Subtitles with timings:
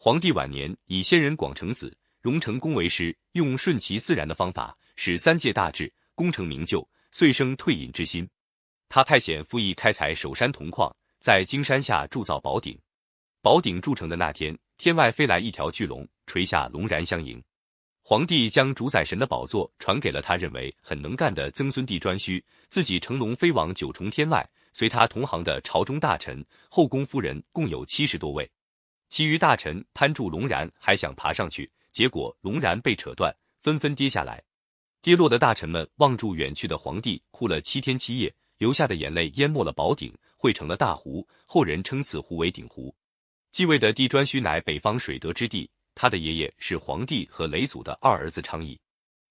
[0.00, 8.26] 皇帝晚年以先人广成子，荣成功为师，用顺其自然的方法，使三界大治，功成名就，遂生退隐之心。
[8.88, 12.78] 他派遣傅毅开采首山铜矿，在金山下铸造宝鼎。
[13.42, 17.42] 宝鼎铸成的那天，天外飞来一条巨龙，垂下龙然相迎。
[18.02, 28.48] 皇帝将主宰神的宝座传给了他认为很能干的曾孙帝颛顼，自己乘龙飞往九重天外，随他同行的朝中大臣、后宫夫人共有七十多位。
[29.08, 34.42] 其余大臣攀住龙然，还想爬上去，结果龙然被扯断，纷纷跌下来。
[35.00, 41.26] 跌落的大臣们望住远去的皇帝，哭了七天七夜，流下的眼泪淹没了宝鼎，汇成了大湖。
[41.46, 42.94] 后人称此湖为鼎湖。
[43.50, 45.70] 继位的帝颛顼乃北方水德之帝。
[45.94, 48.78] 他的爷爷是皇帝和雷祖的二儿子昌邑，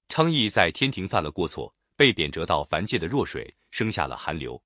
[0.09, 4.61] 昌邑在天庭犯了过错，被贬谪到凡界的弱水，生下了韩流。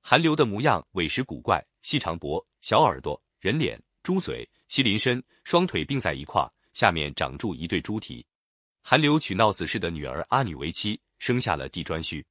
[0.00, 8.24] 韩流的模样委实古怪，细长脖、小耳朵、人脸、猪嘴、麒麟身，双腿并在一块，下面长住一对猪蹄。
[8.82, 12.24] 韩流娶闹子氏的女儿阿女为妻，生下了帝颛顼。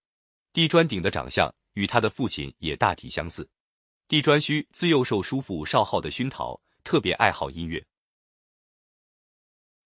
[0.52, 3.48] 帝颛顶的长相与他的父亲也大体相似。
[4.08, 7.86] 帝颛顼自幼受叔父少昊的熏陶，特别爱好音乐。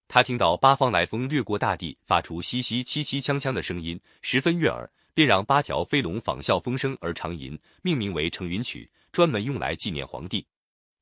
[0.08, 10.46] 他听到八方来风掠过大地，发出淅淅凄凄锵锵的声音，十分悦耳，便让八条飞龙仿效风声而长吟，命名为成云曲，专门用来纪念皇帝。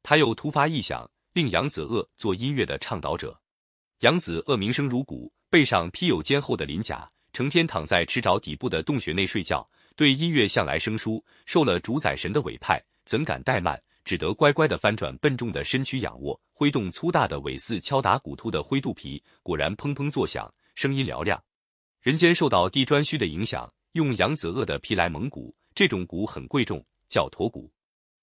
[0.03, 3.39] 他又突发异想，令杨子鄂做音乐的倡导者。
[3.99, 11.23] 杨子鄂名声如鼓，背上披有坚厚的鳞甲，成天躺在池沼底部的洞穴内睡觉，对音乐向来生疏。
[11.45, 13.81] 受了主宰神的委派，怎敢怠慢？
[14.03, 21.41] 只得乖乖的翻转笨重的身躯，仰卧，挥动粗大的尾似敲打骨突的灰肚皮，果然砰砰作响，声音嘹亮。
[22.01, 27.71] 人间受到地砖虚的影响，用扬子鄂的皮来蒙鼓，这种鼓很贵重，叫驼鼓。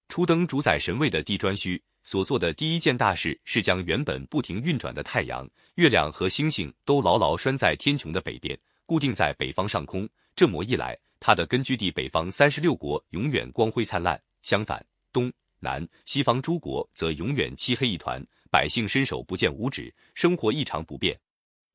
[0.09, 10.09] 初登主宰神位的帝颛顼所做的第一件大事，是将原本不停运转的太阳、月亮和星星都牢牢拴在天穹的北边，固定在北方上空。
[10.35, 14.21] 这么一来，他的根据地北方三十六国永远光辉灿烂。
[14.43, 15.31] 相反，东。
[15.61, 21.19] 南西方诸国则永远漆黑一团，百姓伸手不见五指，生活异常不便。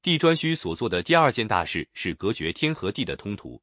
[0.01, 3.61] 帝颛顼所做的第二件大事是隔绝天和地的通途。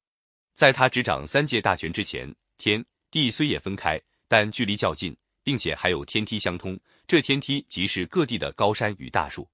[0.53, 3.99] 在他执掌三界大权之前，天地虽也分开，
[4.31, 6.79] 但距离较近，并且还有天梯相通。
[7.09, 9.47] 这天梯即是各地的高山与大树。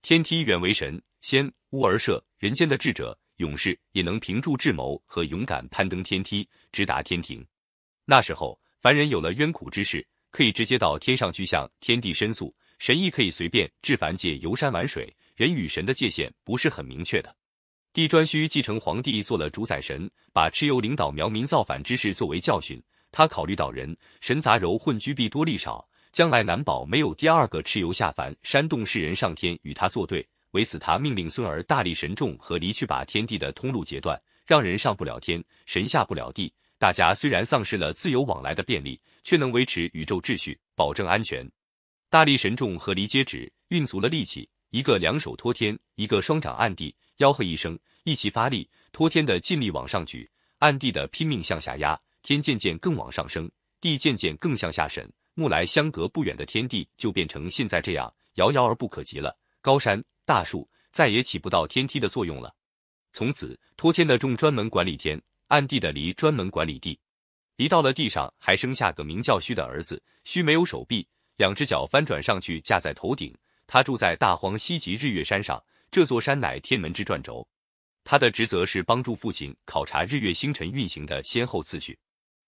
[0.00, 7.46] 天梯原为神仙屋而设，人间的智者勇士也能凭住智谋和勇敢攀登天梯，直达天庭。
[8.06, 8.58] 那时候。
[8.84, 15.10] 凡人有了冤苦之事，可以直接到天上去向天地申诉，神亦可以随便至凡界游山玩水。
[15.34, 17.34] 人与神的界限不是很明确的。
[17.94, 22.78] 帝颛顼继承皇帝做了主宰神，把蚩尤领导苗民造反之事作为教训。
[23.14, 30.26] 他考虑到人神杂糅混居，必多利少，将来难保没有第二个蚩尤下凡煽动世人上天与他作对。
[30.50, 36.52] 为此，他命令孙儿大力神众和离去，把天地的通路截断，让人上不了天，神下不了地。
[36.76, 41.48] 大家虽然丧失了自由往来的便利，却能维持宇宙秩序，保证安全。
[42.10, 48.68] 大力神众和离接旨，运足了力气，一个两手托天，一个双掌按地，吆喝一声，一起发力。
[48.90, 53.48] 托天的尽力往上举，按地的拼命向下压，天渐渐更往上升，
[53.82, 55.08] 地渐渐更向下沉。
[55.34, 59.36] 木来相隔不远的天地，就变成现在这样，遥遥而不可及了。
[59.60, 62.54] 高山大树再也起不到天梯的作用了。
[63.12, 65.20] 从此，托天的众专门管理天。
[65.48, 66.98] 暗地的离专门管理地，
[67.56, 70.02] 离到了地上，还生下个名叫虚的儿子。
[70.24, 73.36] 虚没有手臂，两只脚翻转上去架在头顶。
[73.66, 77.46] 他住在大荒西极日月山上，这座山乃天门之转轴。
[78.02, 81.96] 他的职责是帮助父亲考察日月星辰运行的先后次序。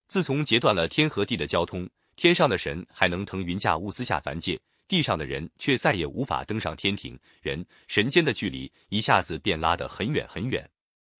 [0.08, 7.18] 自从截断了天和地的交通，天上的神还能腾云驾雾私下凡界，地上的人却再也无法登上天庭。
[7.42, 10.68] 人神间的距离一下子便拉得很远很远。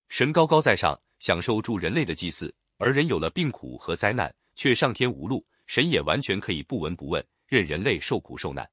[0.09, 0.99] 神高高在上。
[1.19, 8.69] 享受住人类的祭祀，而人有了病苦和灾难，却上天无路，神也完全可以不闻不问，任人类受苦受难。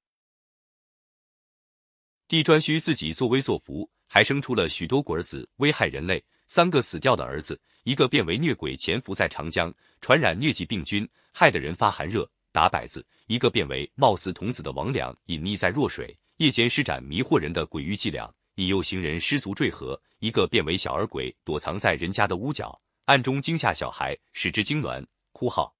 [2.27, 6.21] 帝颛顼自己作威作福，还生出了许多鬼儿子，危害人类。
[6.47, 9.73] 三个死掉的儿子，一个变为虐鬼，潜伏在长江，
[10.03, 18.29] 传染疟疾病菌，害得人发寒热、打摆子；一个变为貌似童子的魍魉，隐匿在弱水，夜间施展迷惑人的鬼域伎俩。
[18.55, 25.01] 引诱行人失足坠河，一个变为小儿鬼，躲藏在人家的屋角，暗中惊吓小孩，使之痉挛
[25.31, 25.73] 哭号。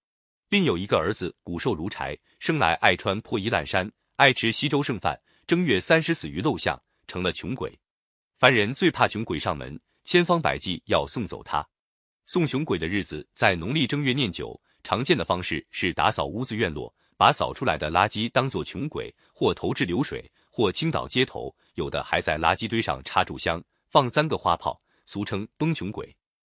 [0.48, 7.78] 另有一个儿子骨瘦如柴，生来爱穿破衣烂衫，爱吃稀粥剩饭，正月三十死于陋巷，成了穷鬼。
[8.38, 11.68] 凡人最怕穷鬼上门，千方百计要送走他。
[12.25, 26.16] 送穷鬼的日子在农历正月念九，常见的方式是打扫屋子院落，把扫出来的垃圾当做穷鬼，或投掷流水，或倾倒街头，有的还在垃圾堆上插柱香，放三个花炮，俗称崩穷鬼。